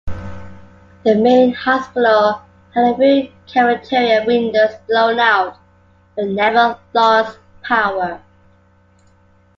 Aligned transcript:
The 1.05 1.13
main 1.13 1.53
hospital 1.53 2.41
had 2.73 2.85
a 2.85 2.95
few 3.27 3.31
cafeteria 3.45 4.25
windows 4.25 4.71
blown 4.89 5.19
out, 5.19 5.57
but 6.15 6.25
never 6.25 6.79
lost 6.91 7.37
power. 7.61 8.19